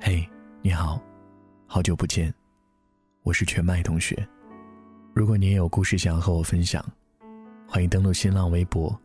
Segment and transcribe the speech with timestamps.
[0.00, 0.28] 嘿，
[0.62, 1.00] 你好，
[1.66, 2.32] 好久不见，
[3.22, 4.16] 我是全麦同学。
[5.14, 6.84] 如果你也有故事想要和我分享，
[7.68, 8.96] 欢迎登录新浪微博，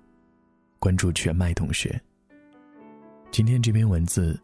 [0.79, 1.99] 关注全麦同学。
[3.31, 4.39] 今天这篇文字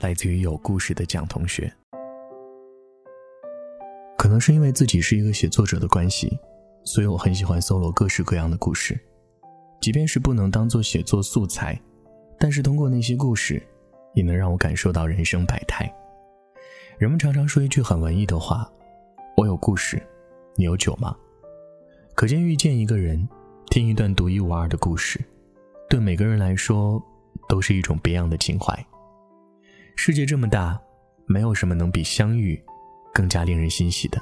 [0.00, 1.72] 来自于有故事的蒋同学。
[4.16, 6.38] 可能是因为自己是一个写作者的关系，
[6.84, 8.98] 所以我很喜欢搜罗各式各样的故事，
[9.80, 11.80] 即便是不能当做写作素材，
[12.38, 13.62] 但是通过那些故事。
[14.18, 15.88] 也能让我感受到人生百态。
[16.98, 18.68] 人们常常说一句很文艺的话
[19.38, 20.02] ：“我有故事，
[20.56, 21.16] 你有酒吗？”
[22.16, 23.28] 可见遇见一个人，
[23.70, 25.20] 听一段独一无二的故事，
[25.88, 27.00] 对每个人来说
[27.48, 28.76] 都是一种别样的情怀。
[29.94, 30.76] 世界这么大，
[31.26, 32.60] 没有什么能比相遇
[33.14, 34.20] 更加令人欣喜的。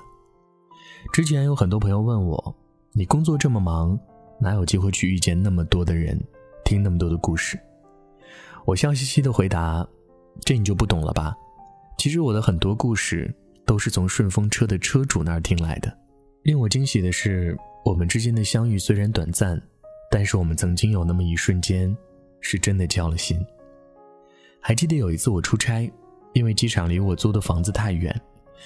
[1.10, 2.54] 之前有很多朋友问我
[2.92, 3.98] ：“你工作这么忙，
[4.38, 6.23] 哪有机会去遇见那么多的人，
[6.66, 7.59] 听那么多的故事？”
[8.66, 9.86] 我笑嘻嘻的回答
[10.44, 11.32] ：“这你就不懂了吧？
[11.98, 13.32] 其实我的很多故事
[13.64, 15.96] 都是从顺风车的车主那儿听来的。
[16.42, 19.60] 令我惊喜的是，我们之间的相遇虽然短暂，
[20.10, 21.96] 但是我们曾经有那么一瞬间，
[22.40, 23.38] 是真的交了心。
[24.60, 25.88] 还记得有一次我出差，
[26.32, 28.20] 因为机场离我租的房子太远，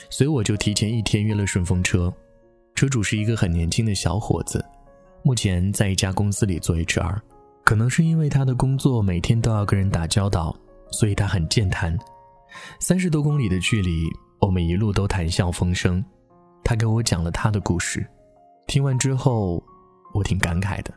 [0.08, 2.10] 所以我就提前一天约了顺风车。
[2.74, 4.64] 车主是一个很年轻的小伙子，
[5.22, 7.20] 目前在一家公司里做 HR。”
[7.70, 10.52] 可能是因为他的工作每天都要跟人打交道，
[10.90, 11.96] 所以他很健谈。
[12.80, 14.08] 三十多公里的距离，
[14.40, 16.04] 我们一路都谈笑风生。
[16.64, 18.04] 他给我讲了他的故事，
[18.66, 19.62] 听完之后，
[20.12, 20.92] 我挺感慨的。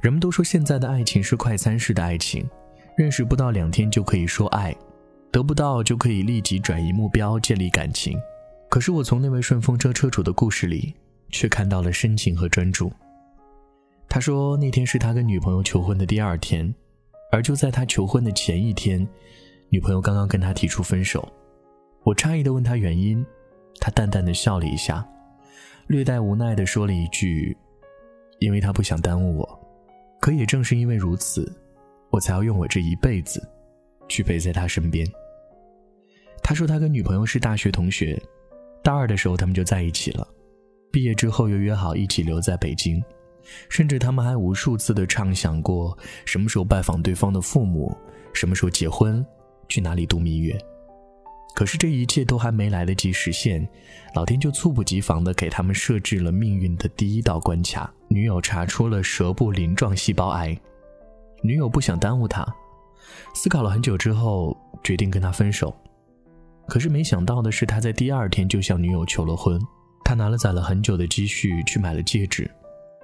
[0.00, 2.48] 人们都说现在的爱情是快餐式的爱情，
[2.96, 4.72] 认识不到两天就可以说爱，
[5.32, 8.16] 得不到就可以立即转移目标建立感情。
[8.70, 10.94] 可是我从那位顺风车车主的故事里，
[11.30, 12.92] 却看到了深情和专注。
[14.16, 16.74] 他说那天是他跟女朋友求婚的第二天，
[17.30, 19.06] 而就在他求婚的前一天，
[19.68, 21.30] 女朋友刚刚跟他提出分手。
[22.02, 23.22] 我诧异的问他原因，
[23.78, 25.06] 他淡淡的笑了一下，
[25.88, 27.54] 略带无奈的说了一句
[28.40, 29.60] ：“因为他不想耽误我。”
[30.18, 31.54] 可也正是因为如此，
[32.08, 33.46] 我才要用我这一辈子，
[34.08, 35.06] 去陪在他身边。
[36.42, 38.18] 他说他跟女朋友是大学同学，
[38.82, 40.26] 大二的时候他们就在一起了，
[40.90, 42.98] 毕业之后又约好一起留在北京。
[43.68, 47.96] 甚至他们还无数次的畅想过什么时候拜访对方的父母，
[48.32, 49.24] 什么时候结婚，
[49.68, 50.58] 去哪里度蜜月。
[51.54, 53.66] 可是这一切都还没来得及实现，
[54.14, 57.90] 老天就猝不及防的给他们设置了命运的第一道关卡。
[58.08, 60.54] 女友查出了舌部鳞状细胞癌，
[61.42, 62.46] 女友不想耽误他，
[63.34, 65.74] 思考了很久之后决定跟他分手。
[66.68, 69.58] 可是没想到的是，他在第二天就向女友求了婚，
[70.04, 72.50] 他拿了攒了很久的积蓄去买了戒指。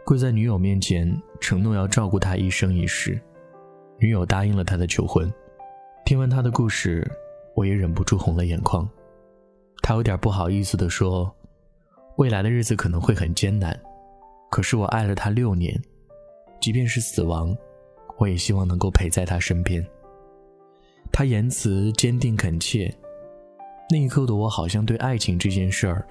[0.04, 3.20] 跪在女友面前，承诺要照顾她一生一世。
[3.98, 5.32] 女友答应了他的求婚。
[6.04, 7.08] 听完他的故事，
[7.54, 8.88] 我也忍不住红了眼眶。
[9.80, 11.32] 他有点不好意思地说
[12.18, 13.78] ：“未来的日子可能会很艰难，
[14.50, 15.80] 可是我爱了他六年，
[16.60, 17.56] 即便是死亡，
[18.18, 19.86] 我也希望能够陪在他身边。”
[21.12, 22.92] 他言辞坚定恳切，
[23.88, 26.04] 那一刻的我好像对爱情这件事儿，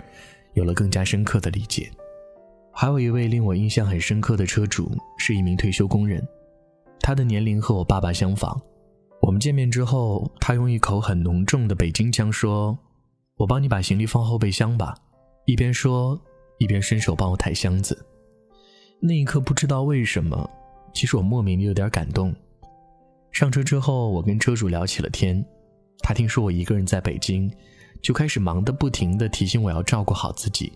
[0.53, 1.91] 有了更加深刻的理解。
[2.73, 6.25] 还有一位令我印象很深刻的车主，是一名退休工人，
[6.99, 8.59] 他的年龄和我爸爸相仿。
[9.21, 12.77] 我们见面之后，他用一口很浓重的北京腔说
[13.37, 14.95] ：“我帮你把行李放后备箱吧。”
[15.45, 16.19] 一边说，
[16.57, 18.05] 一边伸手帮我抬箱子。
[18.99, 20.49] 那一刻，不知道为什么，
[20.93, 22.33] 其实我莫名的有点感动。
[23.31, 25.43] 上车之后，我跟车主聊起了天，
[25.99, 27.51] 他听说我一个人在北京，
[28.01, 30.71] 就开始忙得不停的提醒我要照顾好自己，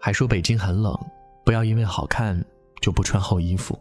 [0.00, 0.94] 还说北京很冷。
[1.44, 2.44] 不要因为好看
[2.80, 3.78] 就不穿厚衣服。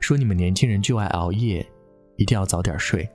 [0.00, 1.66] 说你们年轻人就爱熬夜，
[2.16, 3.08] 一定要早点睡，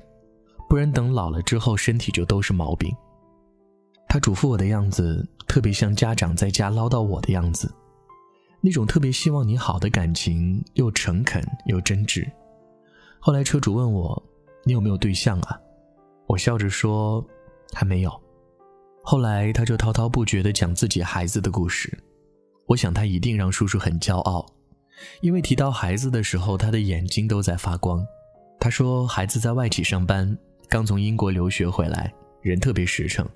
[0.67, 2.93] 不然等老了之后身体就都是毛病。
[4.07, 7.73] 他嘱咐我的样子特别像家长在家唠叨我的样子，
[8.61, 12.29] 那种特别希望你好的感情，又诚恳又真挚。
[13.19, 14.21] 后来车主问我
[14.65, 15.59] ：“你有没有对象啊？”
[16.27, 17.25] 我笑着说
[17.73, 18.11] ：“还没有。”
[19.03, 21.97] 后来他就滔滔不绝地讲自己孩子的故事。
[22.65, 24.45] 我想他一定让叔叔很骄傲，
[25.21, 28.05] 因为提到孩子的时候，他的眼睛都在发光。
[28.59, 30.37] 他说，孩子在外企上班，
[30.69, 33.27] 刚从英国留学回来，人特别实诚，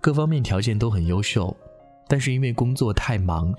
[0.00, 1.56] 各方面条件都很优秀，
[2.08, 3.54] 但是因为工作太忙，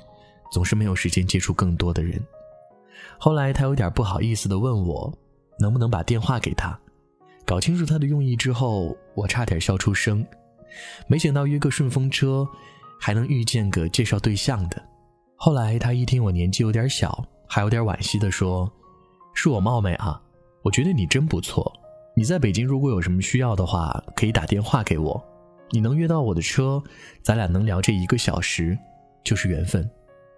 [0.51, 2.21] 总是没有时间接触更多的人。
[3.17, 5.17] 后来他有点不好意思地问我，
[5.59, 6.77] 能不能把电话给他，
[7.45, 10.25] 搞清楚他的用意之后，我差点笑出声。
[11.07, 12.45] 没想到约个顺风车。
[13.01, 14.88] 还能遇见个介绍对象的。
[15.41, 18.69] 后来他一听我年纪有点小，还有点惋惜地说
[19.33, 20.21] ：“恕我冒昧啊，
[20.63, 21.71] 我觉得你真不错，
[22.13, 25.23] 你在北京如果有什么需要的话，可以打电话给我。
[25.71, 26.83] 你能约到我的车，
[27.23, 28.77] 咱俩能聊这一个小时，
[29.23, 29.89] 就是缘分。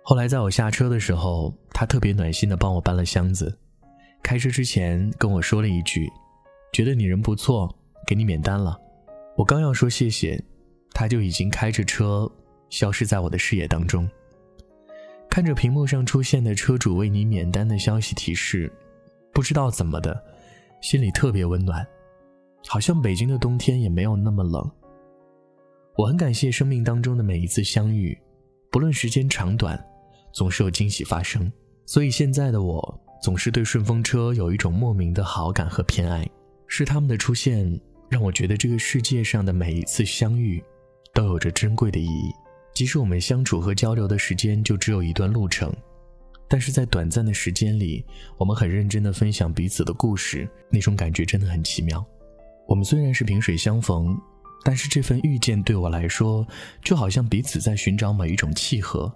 [0.04, 3.58] 后来在我下车的时候，他特别暖心的帮我搬了箱子。
[4.22, 6.08] 开车之前跟我说了一句
[6.74, 7.68] ：“觉得你人不错，
[8.06, 8.80] 给你免单了。”
[9.36, 10.40] 我刚要说谢谢，
[10.94, 12.32] 他就已经开着车
[12.70, 14.08] 消失在我的视野当中。
[15.32, 18.70] 看着屏幕上出现的车主为你免单的消息提示，
[19.32, 20.22] 不知道怎么的，
[20.82, 21.88] 心里特别温暖，
[22.68, 24.70] 好像北京的冬天也没有那么冷。
[25.96, 28.16] 我很感谢生命当中的每一次相遇，
[28.70, 29.82] 不论时间长短，
[30.34, 31.50] 总是有惊喜发生。
[31.86, 36.30] 所以现在的我总是对顺风车有一种莫名的好感和偏爱，
[36.68, 37.80] 是他们的出现
[38.10, 40.62] 让我觉得这个世界上的每一次相遇
[41.14, 42.34] 都有着珍贵的意义。
[42.74, 45.72] 即使我们相处和交流的时间就只有一段路程，
[46.48, 48.04] 但是在短暂的时间里，
[48.38, 52.06] 我们很认真的分享彼此的故事，那种感觉真的很奇妙。
[52.68, 54.18] 我们虽然是萍水相逢，
[54.64, 56.48] 但是这份遇见对我来说，
[56.84, 59.12] 就好像彼此在寻找某一种契合，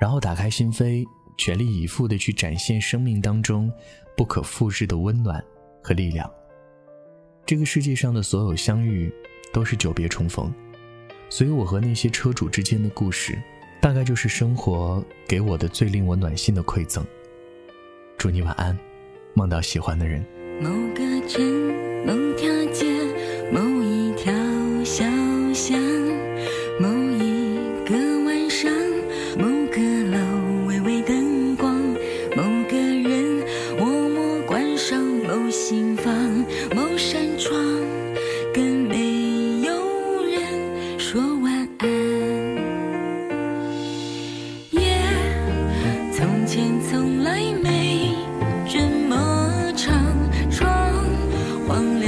[0.00, 1.04] 然后打开心扉，
[1.36, 3.70] 全力以赴的去展现生命当中
[4.16, 5.42] 不可复制的温暖
[5.82, 6.30] 和力量。
[7.44, 9.12] 这个世界上的所有相遇，
[9.52, 10.52] 都是久别重逢。
[11.28, 13.36] 所以我和那些车主之间的故事
[13.80, 17.04] 大概就是生活给我的最令我暖心的馈赠。
[18.16, 18.76] 祝你晚安
[19.34, 20.24] 梦到喜欢的人。
[20.60, 21.42] 某个城
[22.06, 22.86] 某条街
[23.50, 24.32] 某一条
[24.84, 25.04] 小
[25.52, 25.78] 巷
[26.78, 26.88] 某
[27.18, 27.33] 一
[51.74, 52.03] 忘了。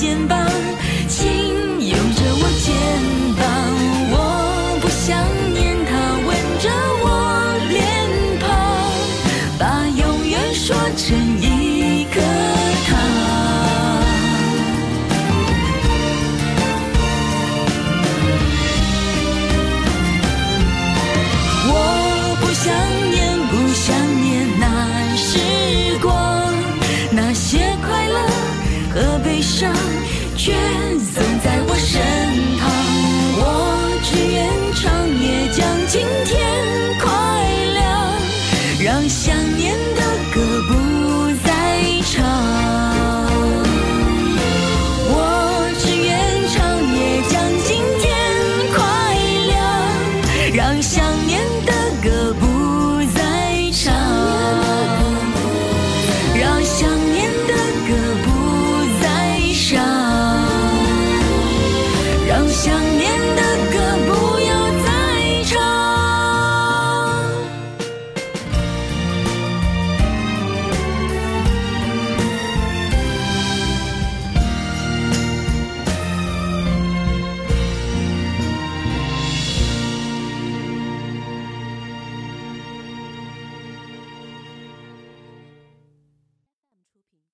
[0.00, 0.39] 肩膀。
[50.52, 51.39] 让想念